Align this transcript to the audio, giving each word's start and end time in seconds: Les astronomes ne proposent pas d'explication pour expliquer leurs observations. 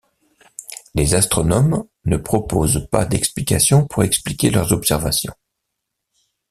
Les 0.95 1.13
astronomes 1.13 1.85
ne 2.05 2.17
proposent 2.17 2.87
pas 2.91 3.05
d'explication 3.05 3.85
pour 3.85 4.01
expliquer 4.03 4.49
leurs 4.49 4.71
observations. 4.71 5.35